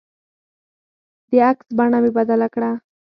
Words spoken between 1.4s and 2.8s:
عکس بڼه مې بدله کړه.